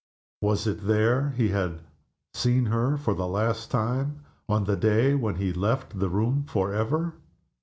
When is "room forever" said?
6.09-7.13